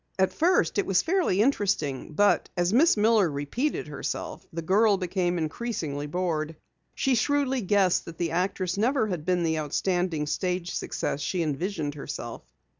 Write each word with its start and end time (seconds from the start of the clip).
As 0.17 0.33
first, 0.33 0.79
it 0.79 0.87
was 0.87 1.03
fairly 1.03 1.43
interesting, 1.43 2.13
but 2.13 2.49
as 2.57 2.73
Miss 2.73 2.97
Miller 2.97 3.29
repeated 3.29 3.85
herself, 3.85 4.43
the 4.51 4.63
girl 4.63 4.97
became 4.97 5.37
increasingly 5.37 6.07
bored. 6.07 6.55
She 6.95 7.13
shrewdly 7.13 7.61
guessed 7.61 8.05
that 8.05 8.17
the 8.17 8.31
actress 8.31 8.79
never 8.79 9.05
had 9.09 9.25
been 9.25 9.43
the 9.43 9.59
outstanding 9.59 10.25
stage 10.25 10.73
success 10.73 11.21
she 11.21 11.45
visioned 11.45 11.93
herself. 11.93 12.41